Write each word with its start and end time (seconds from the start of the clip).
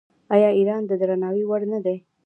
آیا 0.35 0.49
ایران 0.57 0.81
د 0.87 0.91
درناوي 1.01 1.43
وړ 1.47 1.61
نه 1.73 1.79
دی؟ 1.85 1.97